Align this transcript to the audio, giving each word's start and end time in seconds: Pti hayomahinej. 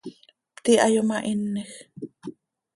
Pti 0.55 0.73
hayomahinej. 0.81 1.71